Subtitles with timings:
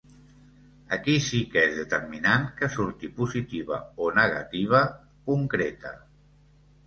[0.95, 4.81] Aquí sí que és determinant que surti positiva o negativa,
[5.31, 5.93] concreta.